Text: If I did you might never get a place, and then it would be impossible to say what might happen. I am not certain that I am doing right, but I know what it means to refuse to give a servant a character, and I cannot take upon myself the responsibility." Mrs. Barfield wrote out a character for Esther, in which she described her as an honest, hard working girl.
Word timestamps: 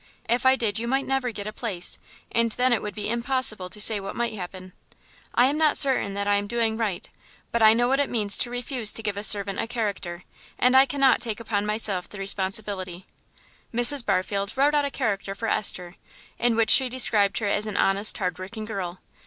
If 0.27 0.47
I 0.47 0.55
did 0.55 0.79
you 0.79 0.87
might 0.87 1.05
never 1.05 1.29
get 1.29 1.45
a 1.45 1.53
place, 1.53 1.99
and 2.31 2.51
then 2.53 2.73
it 2.73 2.81
would 2.81 2.95
be 2.95 3.07
impossible 3.07 3.69
to 3.69 3.79
say 3.79 3.99
what 3.99 4.15
might 4.15 4.33
happen. 4.33 4.73
I 5.35 5.45
am 5.45 5.59
not 5.59 5.77
certain 5.77 6.15
that 6.15 6.27
I 6.27 6.37
am 6.37 6.47
doing 6.47 6.75
right, 6.75 7.07
but 7.51 7.61
I 7.61 7.73
know 7.73 7.87
what 7.87 7.99
it 7.99 8.09
means 8.09 8.35
to 8.39 8.49
refuse 8.49 8.91
to 8.93 9.03
give 9.03 9.15
a 9.15 9.21
servant 9.21 9.59
a 9.59 9.67
character, 9.67 10.23
and 10.57 10.75
I 10.75 10.87
cannot 10.87 11.21
take 11.21 11.39
upon 11.39 11.67
myself 11.67 12.09
the 12.09 12.17
responsibility." 12.17 13.05
Mrs. 13.71 14.03
Barfield 14.03 14.57
wrote 14.57 14.73
out 14.73 14.85
a 14.85 14.89
character 14.89 15.35
for 15.35 15.47
Esther, 15.47 15.97
in 16.39 16.55
which 16.55 16.71
she 16.71 16.89
described 16.89 17.37
her 17.37 17.45
as 17.47 17.67
an 17.67 17.77
honest, 17.77 18.17
hard 18.17 18.39
working 18.39 18.65
girl. 18.65 19.01